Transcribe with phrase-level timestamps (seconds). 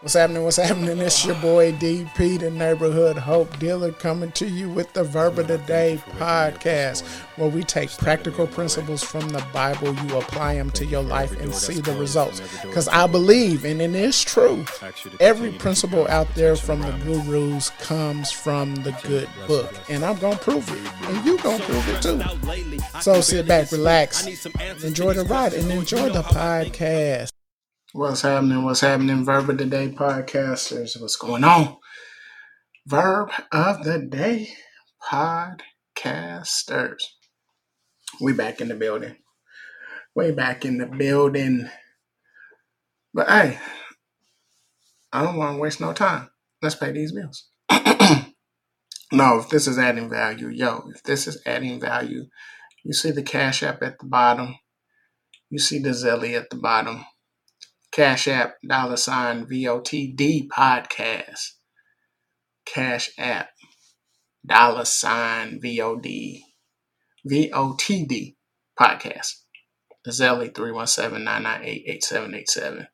[0.00, 0.44] What's happening?
[0.44, 0.98] What's happening?
[0.98, 5.48] It's your boy DP, the neighborhood hope dealer, coming to you with the Verb of
[5.48, 7.04] the Day podcast,
[7.34, 11.52] where we take practical principles from the Bible, you apply them to your life, and
[11.52, 12.40] see the results.
[12.62, 14.64] Because I believe, and it is true,
[15.18, 20.36] every principle out there from the gurus comes from the good book, and I'm gonna
[20.36, 22.22] prove it, and you're gonna prove it too.
[23.00, 24.28] So sit back, relax,
[24.84, 27.32] enjoy the ride, and enjoy the podcast.
[27.98, 28.62] What's happening?
[28.62, 29.24] What's happening?
[29.24, 31.00] Verb of the Day podcasters.
[31.00, 31.78] What's going on?
[32.86, 34.50] Verb of the Day
[35.02, 37.02] podcasters.
[38.20, 39.16] We back in the building.
[40.14, 41.68] Way back in the building.
[43.12, 43.58] But hey,
[45.12, 46.30] I don't want to waste no time.
[46.62, 47.48] Let's pay these bills.
[49.12, 52.26] no, if this is adding value, yo, if this is adding value,
[52.84, 54.54] you see the Cash App at the bottom.
[55.50, 57.04] You see the Zelly at the bottom
[57.98, 61.54] Cash App, dollar sign VOTD podcast.
[62.64, 63.48] Cash App,
[64.46, 66.42] dollar sign VOD,
[67.28, 68.36] VOTD
[68.80, 69.42] podcast.
[70.06, 72.86] Zelly 317-998-8787.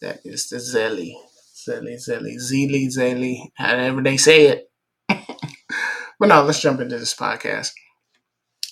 [0.00, 1.12] That is the Zelly.
[1.68, 4.70] Zelly, Zelly, Zelly, Zelly, however they say it.
[5.08, 7.72] but no, let's jump into this podcast.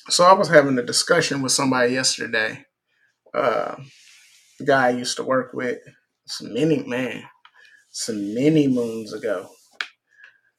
[0.09, 2.65] So I was having a discussion with somebody yesterday.
[3.35, 3.75] Uh,
[4.63, 5.79] guy I used to work with
[6.27, 7.25] some many man,
[7.91, 9.51] some many moons ago.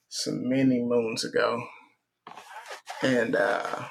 [0.09, 1.63] Some many moons ago.
[3.01, 3.85] And uh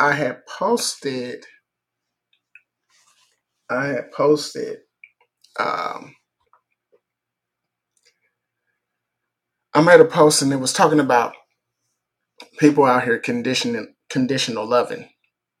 [0.00, 1.44] I had posted
[3.70, 4.78] I had posted
[5.58, 6.14] um
[9.74, 11.34] I made a post and it was talking about
[12.58, 15.10] people out here conditioning conditional loving.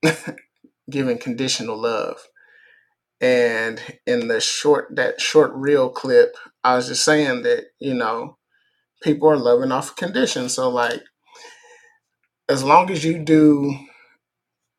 [0.90, 2.18] giving conditional love.
[3.20, 8.38] And in the short that short reel clip, I was just saying that, you know,
[9.02, 10.54] people are loving off of conditions.
[10.54, 11.02] So like
[12.48, 13.76] as long as you do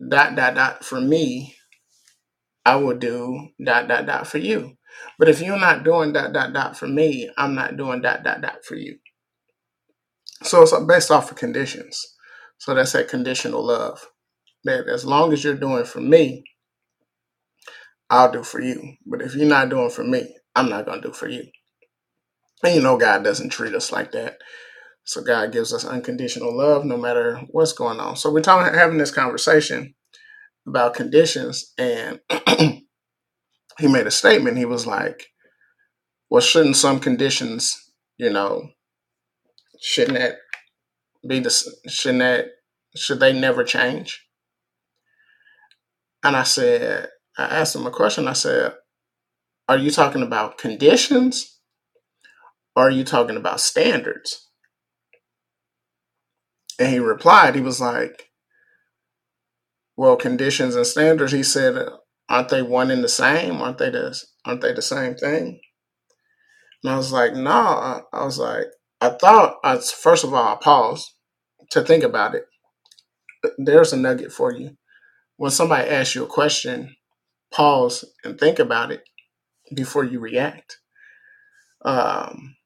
[0.08, 1.56] dot dot dot for me,
[2.66, 4.78] I will do dot dot dot for you.
[5.18, 8.42] But if you're not doing dot dot dot for me, I'm not doing dot dot
[8.42, 9.00] dot for you.
[10.44, 12.16] So it's based off of conditions.
[12.58, 14.06] So that's that conditional love
[14.66, 16.44] that as long as you're doing for me,
[18.10, 18.96] I'll do for you.
[19.06, 21.44] But if you're not doing for me, I'm not going to do for you.
[22.64, 24.38] And you know, God doesn't treat us like that.
[25.06, 28.16] So God gives us unconditional love no matter what's going on.
[28.16, 29.96] So we're talking, having this conversation
[30.68, 32.20] about conditions, and
[32.60, 34.58] he made a statement.
[34.58, 35.28] He was like,
[36.30, 37.76] "Well, shouldn't some conditions,
[38.18, 38.70] you know,
[39.82, 40.36] shouldn't that
[41.28, 41.50] be the
[41.88, 42.46] shouldn't that
[42.96, 44.24] should they never change?"
[46.24, 47.08] And I said,
[47.38, 48.28] I asked him a question.
[48.28, 48.74] I said,
[49.68, 51.60] Are you talking about conditions
[52.76, 54.48] or are you talking about standards?
[56.80, 58.30] And he replied, He was like,
[59.98, 61.90] Well, conditions and standards, he said,
[62.30, 63.62] aren't they one and the same?
[63.62, 65.60] Aren't they the aren't they the same thing?
[66.84, 67.52] And I was like, no.
[67.52, 68.68] I, I was like,
[69.02, 71.08] I thought I, first of all, I paused
[71.72, 72.44] to think about it.
[73.58, 74.72] There's a nugget for you
[75.40, 76.98] when somebody asks you a question,
[77.50, 79.04] pause and think about it
[79.74, 80.80] before you react.
[81.86, 82.58] Um,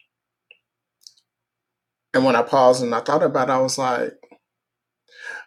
[2.16, 4.14] and when I paused and I thought about it, I was like,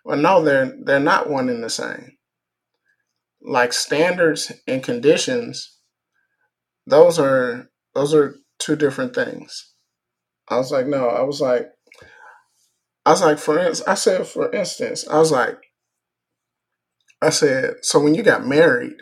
[0.04, 2.12] well, no, they're they're not one and the same.
[3.42, 5.81] Like standards and conditions,
[6.86, 9.75] those are those are two different things.
[10.48, 11.66] I was like, no, I was like,
[13.04, 15.59] I was like, for instance, I said, for instance, I was like,
[17.22, 18.97] I said, so when you got married,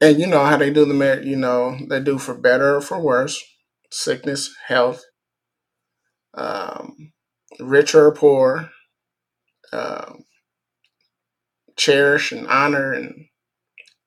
[0.00, 2.80] and you know how they do the marriage, you know, they do for better or
[2.80, 3.42] for worse,
[3.90, 5.02] sickness, health,
[6.34, 7.12] um,
[7.58, 8.70] rich or poor,
[9.72, 10.24] um,
[11.76, 13.26] cherish and honor and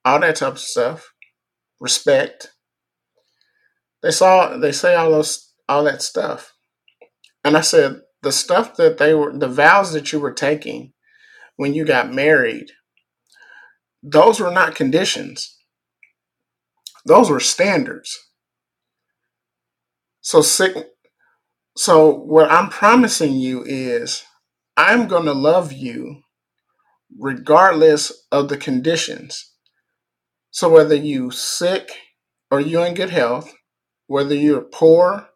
[0.04, 1.12] all that type of stuff,
[1.80, 2.52] respect.
[4.02, 6.52] They saw they say all those all that stuff.
[7.44, 10.92] And I said, the stuff that they were the vows that you were taking
[11.56, 12.70] when you got married,
[14.02, 15.56] those were not conditions.
[17.06, 18.18] Those were standards.
[20.20, 20.76] So sick
[21.76, 24.24] so what I'm promising you is
[24.76, 26.22] I'm going to love you
[27.18, 29.52] regardless of the conditions.
[30.50, 31.90] So whether you sick
[32.50, 33.50] or you're in good health,
[34.06, 35.28] whether you're poor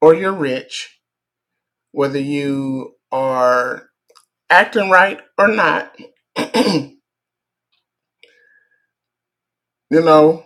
[0.00, 0.98] or you're rich,
[1.92, 3.90] whether you are
[4.50, 5.96] acting right or not,
[6.56, 6.92] you
[9.90, 10.40] know,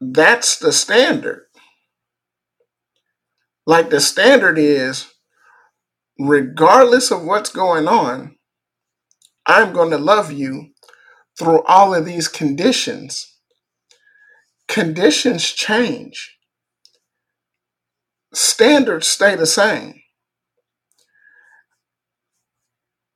[0.00, 1.46] That's the standard.
[3.66, 5.08] Like the standard is,
[6.18, 8.36] regardless of what's going on,
[9.46, 10.68] I'm going to love you
[11.38, 13.36] through all of these conditions.
[14.68, 16.36] Conditions change,
[18.34, 20.00] standards stay the same.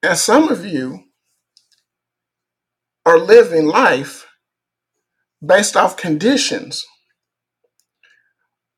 [0.03, 1.05] And some of you
[3.05, 4.27] are living life
[5.45, 6.85] based off conditions.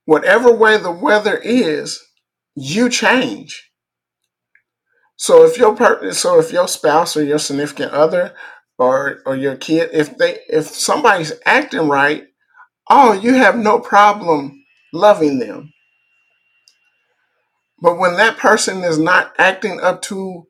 [0.05, 2.01] Whatever way the weather is,
[2.57, 3.71] you change.
[5.17, 8.35] So if your partner, so if your spouse or your significant other
[8.79, 12.25] or or your kid, if they if somebody's acting right,
[12.91, 15.73] oh, you have no problem loving them.
[17.81, 20.47] But when that person is not acting up to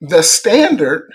[0.00, 1.10] the standard,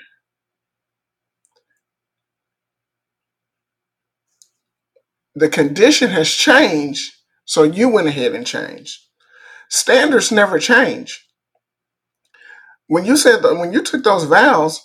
[5.35, 7.13] the condition has changed,
[7.45, 8.99] so you went ahead and changed.
[9.69, 11.25] Standards never change.
[12.87, 14.81] When you said that, when you took those vows,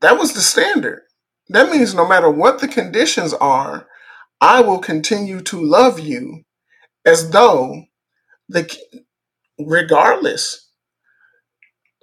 [0.00, 1.02] that was the standard.
[1.48, 3.86] That means no matter what the conditions are,
[4.40, 6.42] I will continue to love you
[7.04, 7.84] as though
[8.48, 8.70] the
[9.58, 10.70] regardless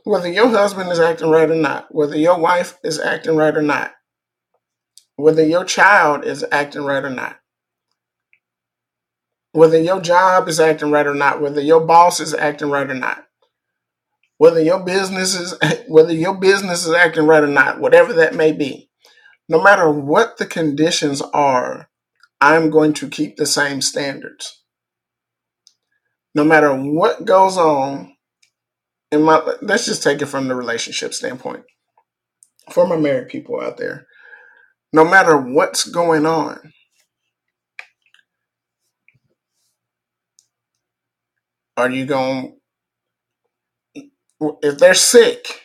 [0.05, 3.61] whether your husband is acting right or not, whether your wife is acting right or
[3.61, 3.93] not,
[5.15, 7.37] whether your child is acting right or not,
[9.53, 12.95] whether your job is acting right or not, whether your boss is acting right or
[12.95, 13.25] not,
[14.37, 15.55] whether your business is
[15.87, 18.89] whether your business is acting right or not, whatever that may be.
[19.49, 21.89] No matter what the conditions are,
[22.41, 24.61] I'm going to keep the same standards.
[26.35, 28.13] No matter what goes on
[29.11, 31.63] in my let's just take it from the relationship standpoint.
[32.71, 34.05] For my married people out there,
[34.93, 36.73] no matter what's going on,
[41.75, 42.59] are you going
[44.61, 45.61] if they're sick,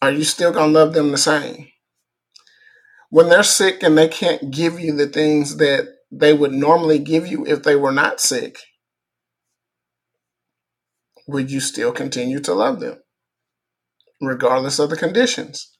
[0.00, 1.68] are you still going to love them the same?
[3.10, 7.26] When they're sick and they can't give you the things that they would normally give
[7.26, 8.58] you if they were not sick,
[11.26, 12.98] would you still continue to love them,
[14.20, 15.70] regardless of the conditions?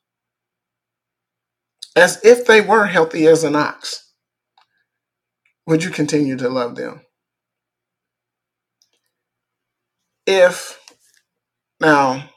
[1.94, 4.12] As if they were healthy as an ox,
[5.66, 7.02] would you continue to love them?
[10.26, 10.80] If,
[11.80, 12.30] now,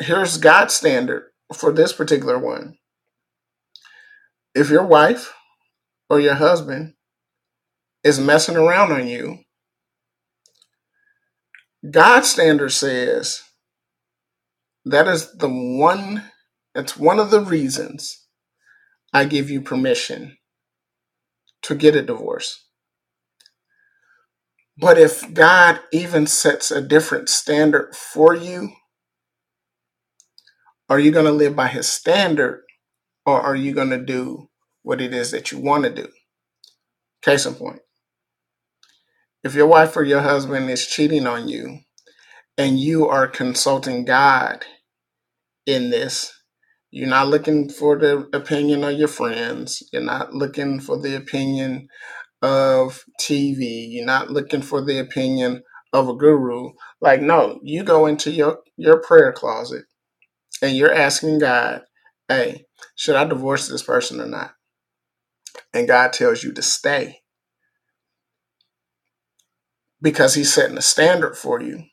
[0.00, 2.74] here's God's standard for this particular one.
[4.54, 5.32] If your wife
[6.10, 6.94] or your husband
[8.04, 9.38] is messing around on you,
[11.90, 13.42] God's standard says
[14.84, 16.24] that is the one,
[16.74, 18.26] it's one of the reasons
[19.12, 20.36] I give you permission
[21.62, 22.64] to get a divorce.
[24.78, 28.72] But if God even sets a different standard for you,
[30.88, 32.62] are you going to live by his standard
[33.26, 34.48] or are you going to do
[34.82, 36.08] what it is that you want to do?
[37.22, 37.80] Case in point.
[39.44, 41.80] If your wife or your husband is cheating on you
[42.58, 44.64] and you are consulting God
[45.66, 46.32] in this,
[46.90, 49.82] you're not looking for the opinion of your friends.
[49.92, 51.88] You're not looking for the opinion
[52.42, 53.86] of TV.
[53.90, 55.62] You're not looking for the opinion
[55.92, 56.70] of a guru.
[57.00, 59.84] Like, no, you go into your, your prayer closet
[60.62, 61.82] and you're asking God,
[62.28, 62.66] hey,
[62.96, 64.52] should I divorce this person or not?
[65.74, 67.21] And God tells you to stay
[70.02, 71.84] because he's setting a standard for you,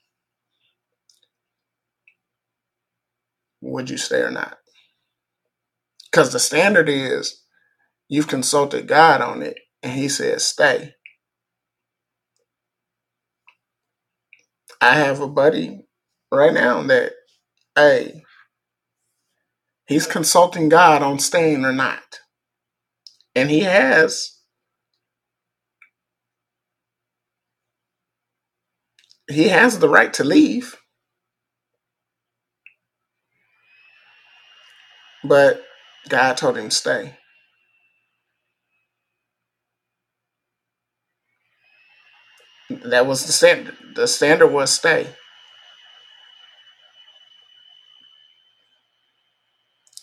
[3.61, 4.57] would you stay or not?
[6.11, 7.43] Because the standard is
[8.09, 10.93] you've consulted God on it and he says stay.
[14.81, 15.81] I have a buddy
[16.31, 17.13] right now that,
[17.75, 18.23] hey,
[19.87, 22.19] he's consulting God on staying or not.
[23.35, 24.38] And he has
[29.29, 30.77] he has the right to leave.
[35.23, 35.63] But
[36.09, 37.15] God told him to stay.
[42.85, 43.77] That was the standard.
[43.95, 45.07] The standard was stay.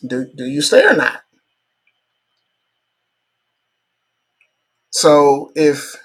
[0.06, 1.22] Do do you stay or not?
[4.92, 5.96] So if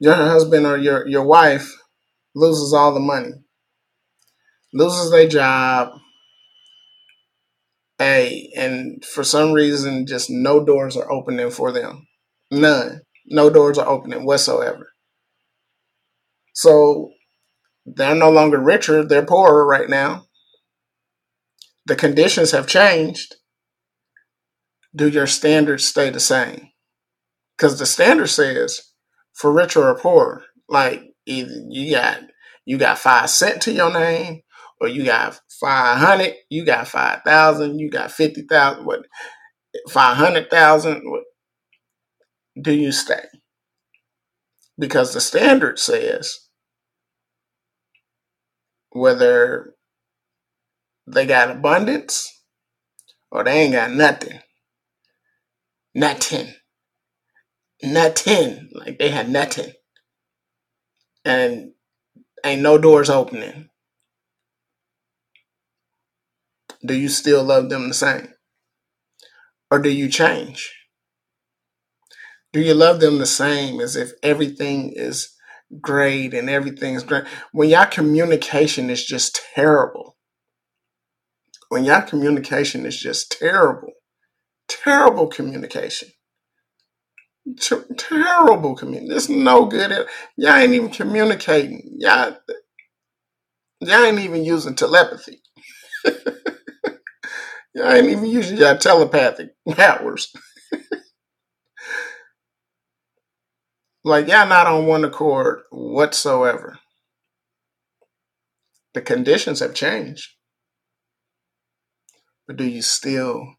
[0.00, 1.72] your husband or your, your wife
[2.34, 3.32] loses all the money,
[4.72, 5.90] loses their job,
[7.98, 12.06] hey, and for some reason, just no doors are opening for them.
[12.50, 13.00] None.
[13.26, 14.90] No doors are opening whatsoever.
[16.52, 17.10] So
[17.84, 20.24] they're no longer richer, they're poorer right now.
[21.86, 23.36] The conditions have changed.
[24.94, 26.70] Do your standards stay the same?
[27.56, 28.80] Because the standard says
[29.36, 32.20] for richer or poor, like either you got
[32.66, 34.42] you got five cent to your name,
[34.80, 39.06] or you got five hundred, you got five thousand, you got fifty thousand, what
[39.90, 41.02] five hundred thousand.
[42.60, 43.24] Do you stay?
[44.78, 46.38] Because the standard says
[48.90, 49.74] whether
[51.06, 52.32] they got abundance
[53.32, 54.40] or they ain't got nothing.
[55.94, 56.54] Nothing.
[57.82, 58.70] Nothing.
[58.74, 59.72] Like they had nothing.
[61.24, 61.72] And
[62.44, 63.68] ain't no doors opening.
[66.84, 68.28] Do you still love them the same?
[69.70, 70.72] Or do you change?
[72.52, 75.34] Do you love them the same as if everything is
[75.80, 77.24] great and everything's great?
[77.52, 80.16] When your communication is just terrible,
[81.68, 83.92] when your communication is just terrible,
[84.68, 86.08] terrible communication,
[87.96, 89.08] Terrible communication.
[89.08, 91.96] There's no good at y'all ain't even communicating.
[91.98, 92.36] Y'all,
[93.80, 95.42] y'all ain't even using telepathy.
[97.74, 100.32] y'all ain't even using your telepathic powers.
[104.04, 106.78] like y'all not on one accord whatsoever.
[108.94, 110.30] The conditions have changed.
[112.48, 113.54] But do you still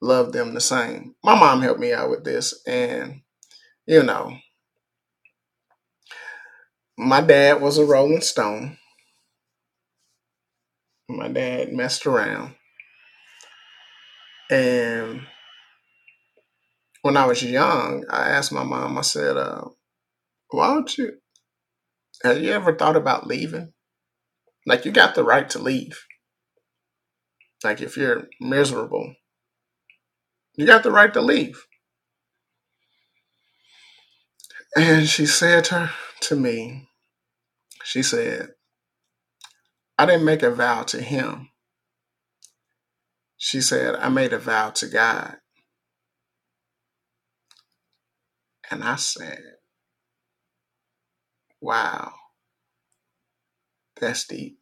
[0.00, 1.14] love them the same?
[1.24, 3.22] My mom helped me out with this and
[3.86, 4.36] you know,
[6.98, 8.78] my dad was a Rolling Stone.
[11.08, 12.54] My dad messed around.
[14.50, 15.22] And
[17.02, 19.64] when I was young, I asked my mom, I said, uh,
[20.50, 21.12] why don't you,
[22.22, 23.72] have you ever thought about leaving?
[24.66, 26.04] Like, you got the right to leave.
[27.64, 29.14] Like, if you're miserable,
[30.56, 31.64] you got the right to leave.
[34.76, 35.90] And she said to,
[36.22, 36.88] to me,
[37.84, 38.50] she said,
[39.98, 41.50] I didn't make a vow to him.
[43.38, 45.36] She said, I made a vow to God.
[48.70, 49.40] And I said,
[51.60, 52.12] wow,
[54.00, 54.58] that's deep.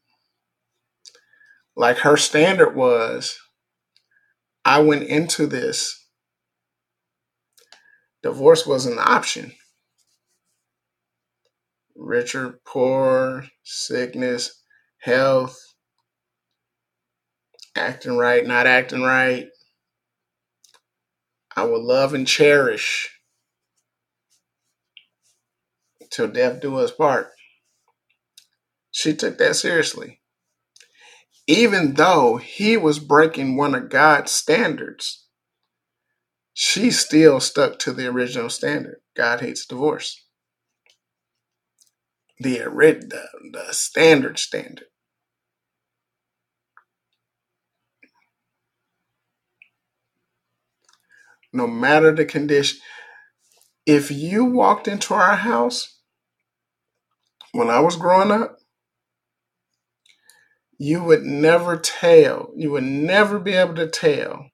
[1.77, 3.39] Like her standard was,
[4.65, 6.07] I went into this,
[8.23, 9.53] divorce was an option
[11.97, 14.63] richer, poor, sickness,
[14.99, 15.59] health,
[17.77, 19.49] acting right, not acting right.
[21.57, 23.11] I will love and cherish
[26.11, 27.31] till death do us part.
[28.91, 30.21] She took that seriously.
[31.47, 35.27] Even though he was breaking one of God's standards,
[36.55, 39.01] she still stuck to the original standard.
[39.17, 40.23] God hates divorce
[42.43, 42.61] the
[43.11, 44.87] the, the standard standard.
[51.53, 52.79] No matter the condition,
[53.87, 56.01] if you walked into our house
[57.53, 58.59] when I was growing up,
[60.79, 64.47] you would never tell, you would never be able to tell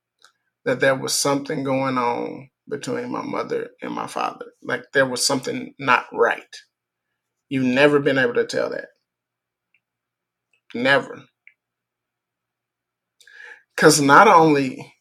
[0.65, 4.47] that there was something going on between my mother and my father.
[4.63, 6.57] Like there was something not right.
[7.49, 8.89] You've never been able to tell that.
[10.75, 11.25] Never.
[13.77, 14.95] Cause not only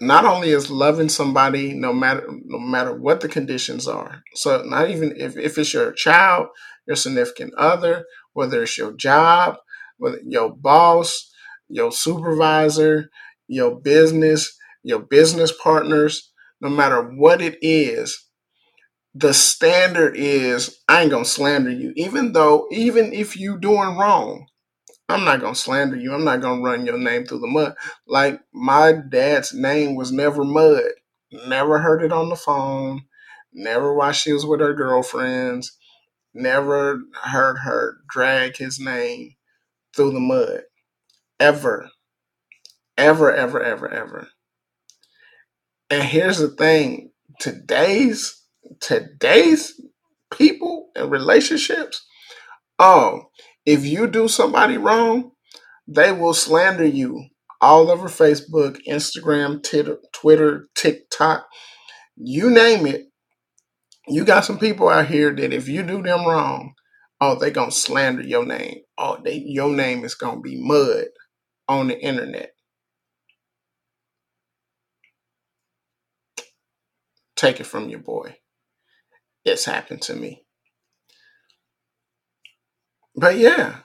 [0.00, 4.22] not only is loving somebody no matter no matter what the conditions are.
[4.34, 6.48] So not even if, if it's your child,
[6.86, 9.56] your significant other, whether it's your job,
[9.98, 11.30] whether your boss,
[11.68, 13.10] your supervisor,
[13.48, 18.26] your business, your business partners, no matter what it is,
[19.14, 24.46] the standard is I ain't gonna slander you, even though even if you doing wrong,
[25.08, 26.14] I'm not gonna slander you.
[26.14, 27.74] I'm not gonna run your name through the mud.
[28.08, 30.84] Like my dad's name was never mud.
[31.48, 33.02] Never heard it on the phone.
[33.52, 35.78] Never while she was with her girlfriends.
[36.34, 39.34] Never heard her drag his name
[39.96, 40.62] through the mud.
[41.40, 41.90] Ever.
[42.98, 44.28] Ever, ever, ever, ever.
[45.90, 48.41] And here's the thing today's
[48.80, 49.80] today's
[50.32, 52.04] people and relationships,
[52.78, 53.24] oh,
[53.66, 55.32] if you do somebody wrong,
[55.88, 57.26] they will slander you
[57.60, 59.62] all over Facebook, Instagram,
[60.12, 61.46] Twitter, TikTok,
[62.16, 63.02] you name it.
[64.08, 66.74] You got some people out here that if you do them wrong,
[67.20, 68.80] oh, they gonna slander your name.
[68.98, 71.06] Oh, they your name is gonna be mud
[71.68, 72.52] on the internet.
[77.36, 78.36] Take it from your boy.
[79.44, 80.44] It's happened to me.
[83.16, 83.80] But yeah.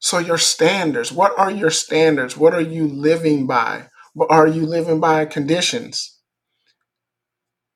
[0.00, 2.36] So your standards, what are your standards?
[2.36, 3.88] What are you living by?
[4.30, 6.18] Are you living by conditions?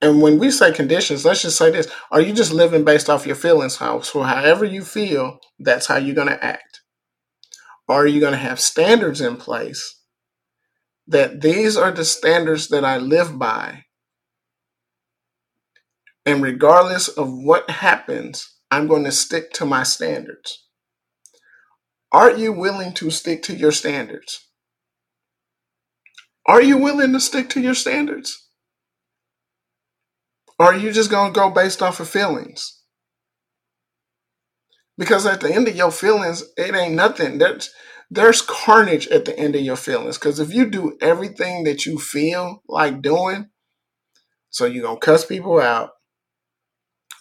[0.01, 1.91] And when we say conditions, let's just say this.
[2.13, 3.77] Are you just living based off your feelings?
[3.77, 6.83] How so however you feel, that's how you're gonna act.
[7.89, 10.01] Or are you gonna have standards in place
[11.09, 13.86] that these are the standards that I live by?
[16.27, 20.65] And regardless of what happens, I'm going to stick to my standards.
[22.13, 24.49] Are you willing to stick to your standards?
[26.47, 28.49] Are you willing to stick to your standards?
[30.59, 32.83] Or are you just going to go based off of feelings?
[34.99, 37.39] Because at the end of your feelings, it ain't nothing.
[37.39, 37.71] There's,
[38.11, 40.19] there's carnage at the end of your feelings.
[40.19, 43.51] Because if you do everything that you feel like doing,
[44.51, 45.91] so you're going to cuss people out,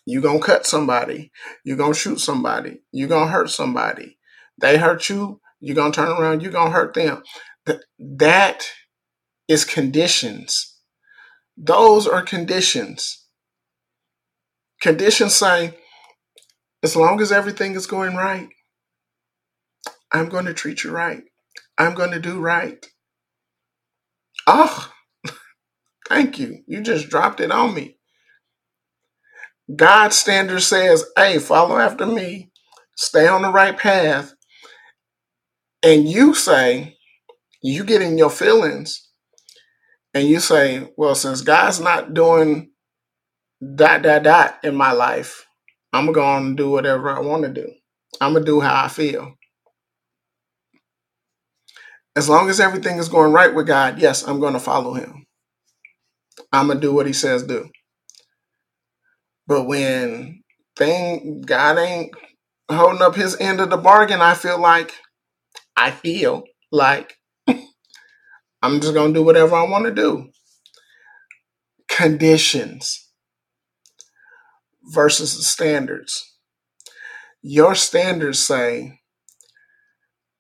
[0.06, 1.32] you're going to cut somebody,
[1.64, 4.18] you're going to shoot somebody, you're going to hurt somebody,
[4.60, 7.24] they hurt you, you're going to turn around, you're going to hurt them.
[7.98, 8.68] That
[9.48, 10.80] is conditions.
[11.58, 13.26] Those are conditions.
[14.82, 15.78] Conditions say,
[16.84, 18.50] as long as everything is going right,
[20.12, 21.24] I'm going to treat you right.
[21.78, 22.86] I'm going to do right.
[24.48, 24.92] Oh,
[26.08, 26.60] thank you.
[26.68, 27.95] You just dropped it on me.
[29.74, 32.52] God's standard says, hey, follow after me,
[32.98, 34.34] stay on the right path,
[35.84, 36.98] and you say,
[37.62, 39.10] you get in your feelings
[40.14, 42.72] and you say, well, since God's not doing
[43.76, 45.46] dot, dot, dot in my life,
[45.94, 47.72] I'm going to do whatever I want to do.
[48.22, 49.34] I'm going to do how I feel.
[52.16, 55.26] As long as everything is going right with God, yes, I'm going to follow him.
[56.54, 57.70] I'm going to do what he says do.
[59.48, 60.44] But when
[60.78, 62.14] thing God ain't
[62.70, 64.94] holding up his end of the bargain, I feel like
[65.78, 67.18] I feel like
[68.64, 70.30] I'm just to do whatever I want to do.
[71.90, 73.10] Conditions
[74.94, 76.36] versus the standards.
[77.44, 79.00] Your standards say,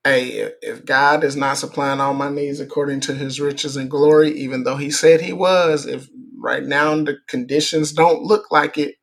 [0.04, 4.32] hey, if God is not supplying all my needs according to his riches and glory,
[4.32, 6.08] even though he said he was, if
[6.46, 8.96] right now the conditions don't look like it,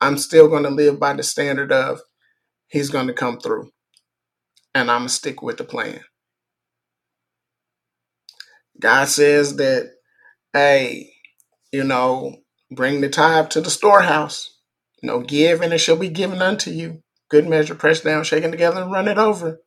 [0.00, 2.00] I'm still going to live by the standard of
[2.68, 3.70] he's going to come through.
[4.74, 6.00] And I'm going to stick with the plan.
[8.80, 9.92] God says that,
[10.52, 11.10] hey,
[11.72, 12.36] you know,
[12.70, 14.50] bring the tithe to the storehouse.
[15.02, 17.02] You know, give and it shall be given unto you.
[17.30, 19.60] Good measure, pressed down, shaken together, and run it over.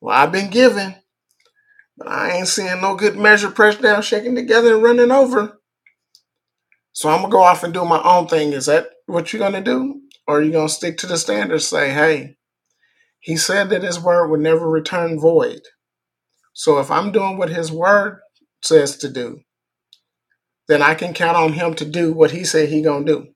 [0.00, 0.96] Well, I've been given,
[1.96, 5.57] but I ain't seeing no good measure, pressed down, shaken together, and running over.
[6.98, 8.52] So I'm gonna go off and do my own thing.
[8.52, 10.00] Is that what you're gonna do?
[10.26, 11.68] Or are you gonna stick to the standards?
[11.68, 12.38] Say, hey,
[13.20, 15.60] he said that his word would never return void.
[16.54, 18.18] So if I'm doing what his word
[18.64, 19.42] says to do,
[20.66, 23.28] then I can count on him to do what he said he gonna do.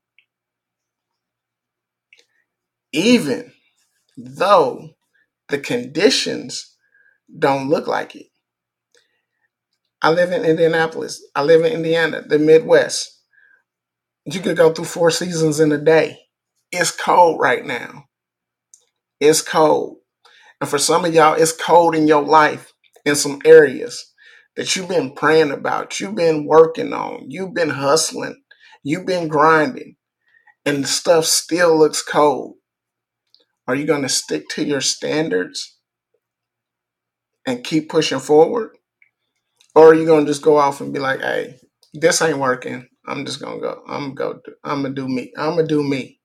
[2.93, 3.53] Even
[4.17, 4.89] though
[5.51, 6.77] the conditions
[7.39, 8.27] don't look like it.
[10.03, 11.25] I live in Indianapolis.
[11.37, 13.22] I live in Indiana, the Midwest.
[14.25, 16.19] You could go through four seasons in a day.
[16.71, 18.05] It's cold right now.
[19.21, 19.99] It's cold.
[20.61, 22.73] And for some of y'all, it's cold in your life
[23.05, 24.13] in some areas
[24.57, 28.43] that you've been praying about, you've been working on, you've been hustling,
[28.83, 29.97] you've been grinding,
[30.65, 32.57] and the stuff still looks cold.
[33.67, 35.79] Are you going to stick to your standards
[37.47, 38.77] and keep pushing forward?
[39.75, 41.57] Or are you going to just go off and be like, hey,
[41.95, 42.89] this ain't working.
[43.07, 43.83] I'm just to go.
[43.89, 44.41] I'm to go.
[44.65, 45.33] I'm to do me.
[45.37, 46.21] I'm to do me.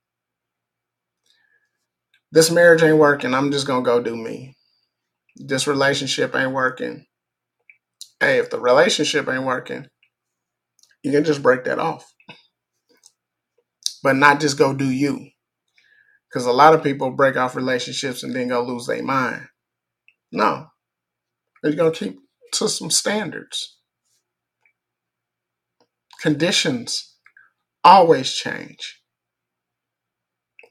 [2.31, 3.33] This marriage ain't working.
[3.33, 4.55] I'm just to go do me.
[5.35, 7.05] This relationship ain't working
[8.19, 9.87] hey, if the relationship ain't working,
[11.03, 12.11] you can just break that off.
[14.03, 15.29] But not just go do you.
[16.29, 19.47] Because a lot of people break off relationships and then go lose their mind.
[20.31, 20.67] No.
[21.63, 22.19] You're to keep
[22.55, 23.76] to some standards.
[26.21, 27.15] Conditions
[27.83, 29.01] always change.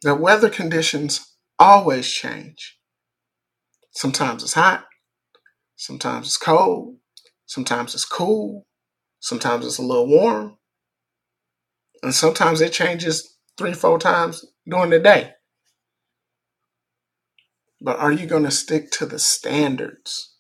[0.02, 2.78] The weather conditions always change.
[3.92, 4.84] Sometimes it's hot,
[5.76, 6.96] sometimes it's cold,
[7.46, 8.66] Sometimes it's cool.
[9.20, 10.58] Sometimes it's a little warm.
[12.02, 15.32] And sometimes it changes three, four times during the day.
[17.80, 20.34] But are you going to stick to the standards?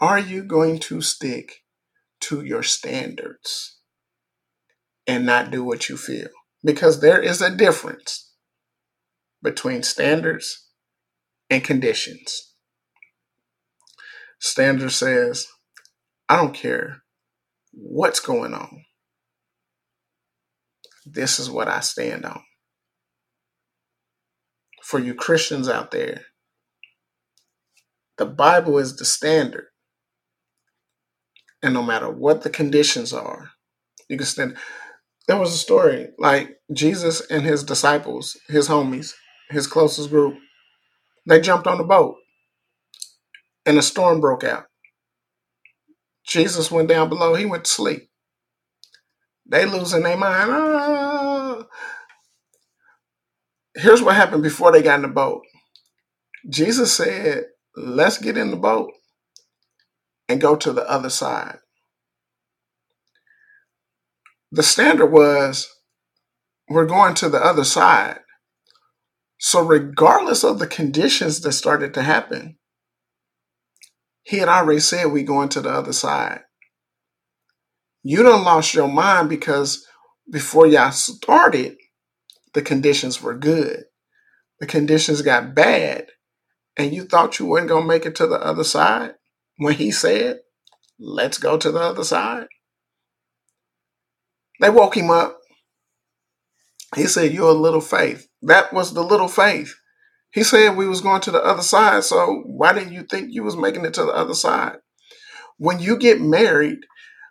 [0.00, 1.64] Are you going to stick
[2.22, 3.77] to your standards
[5.08, 6.28] and not do what you feel?
[6.64, 8.32] Because there is a difference
[9.42, 10.68] between standards
[11.50, 12.54] and conditions.
[14.40, 15.46] Standard says,
[16.28, 17.02] I don't care
[17.72, 18.84] what's going on.
[21.06, 22.42] This is what I stand on.
[24.82, 26.22] For you Christians out there,
[28.18, 29.66] the Bible is the standard.
[31.62, 33.50] And no matter what the conditions are,
[34.08, 34.56] you can stand.
[35.28, 39.14] There was a story like Jesus and his disciples, his homies,
[39.50, 40.38] his closest group,
[41.26, 42.16] they jumped on the boat
[43.66, 44.66] and a storm broke out.
[46.26, 48.10] Jesus went down below, he went to sleep.
[49.46, 50.50] They losing their mind.
[50.52, 51.64] Ah.
[53.76, 55.42] Here's what happened before they got in the boat.
[56.50, 57.44] Jesus said,
[57.76, 58.90] Let's get in the boat
[60.28, 61.58] and go to the other side.
[64.50, 65.68] The standard was
[66.68, 68.20] we're going to the other side.
[69.38, 72.58] So, regardless of the conditions that started to happen,
[74.22, 76.40] he had already said we going to the other side.
[78.02, 79.86] You done lost your mind because
[80.30, 81.76] before y'all started,
[82.54, 83.84] the conditions were good.
[84.60, 86.06] The conditions got bad,
[86.76, 89.14] and you thought you weren't gonna make it to the other side
[89.58, 90.40] when he said,
[90.98, 92.48] Let's go to the other side.
[94.60, 95.38] They woke him up.
[96.96, 98.28] He said, You're a little faith.
[98.42, 99.74] That was the little faith.
[100.32, 103.42] He said we was going to the other side, so why didn't you think you
[103.44, 104.76] was making it to the other side?
[105.58, 106.80] When you get married,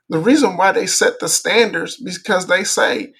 [0.09, 3.13] the reason why they set the standards because they say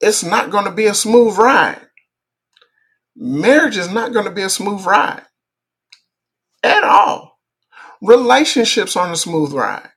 [0.00, 1.80] it's not going to be a smooth ride.
[3.16, 5.22] Marriage is not going to be a smooth ride
[6.62, 7.38] at all.
[8.02, 9.90] Relationships aren't a smooth ride.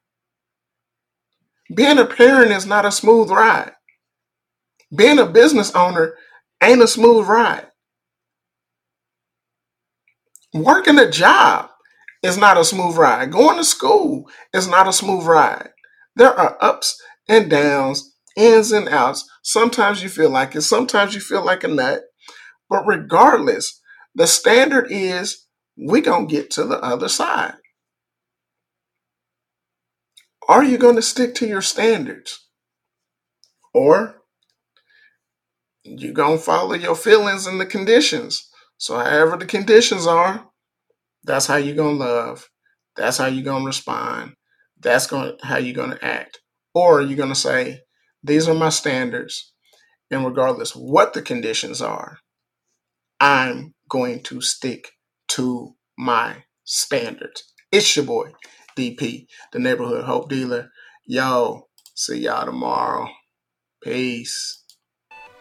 [1.76, 3.74] Being a parent is not a smooth ride.
[4.96, 6.16] Being a business owner
[6.64, 7.68] ain't a smooth ride.
[10.54, 11.70] Working a job
[12.24, 13.32] is not a smooth ride.
[13.32, 15.70] Going to school is not a smooth ride.
[16.16, 19.30] There are ups and downs, ins and outs.
[19.44, 22.02] Sometimes you feel like it, sometimes you feel like a nut.
[22.70, 23.82] But regardless,
[24.16, 27.56] the standard is we're going to get to the other side.
[30.48, 32.48] Are you going to stick to your standards?
[33.74, 34.16] Or
[35.84, 38.50] you're going to follow your feelings and the conditions.
[38.78, 40.48] So, however the conditions are,
[41.24, 42.50] that's how you're going to love.
[42.96, 44.34] That's how you're going to respond.
[44.80, 46.40] That's going how you're going to act.
[46.74, 47.82] Or you're going to say,
[48.24, 49.54] these are my standards.
[50.12, 52.20] And regardless what the conditions are,
[53.20, 54.90] I'm going to stick
[55.30, 57.44] to my standards.
[57.72, 58.32] It's your boy,
[58.78, 60.70] DP, the neighborhood hope dealer.
[61.08, 63.10] Yo, see y'all tomorrow.
[63.84, 64.64] Peace.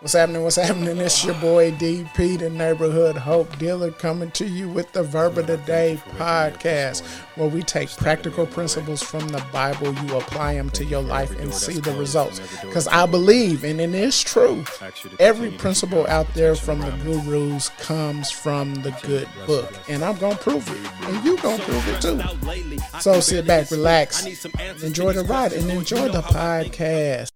[0.00, 0.42] What's happening?
[0.42, 0.98] What's happening?
[0.98, 5.46] It's your boy DP, the neighborhood hope dealer, coming to you with the Verb of
[5.46, 7.02] the Day podcast,
[7.36, 11.52] where we take practical principles from the Bible, you apply them to your life, and
[11.52, 12.40] see the results.
[12.60, 14.66] Because I believe, and it is true,
[15.18, 20.36] every principle out there from the gurus comes from the good book, and I'm gonna
[20.36, 23.00] prove it, and you gonna prove it too.
[23.00, 24.26] So sit back, relax,
[24.82, 27.30] enjoy the ride, and enjoy the podcast.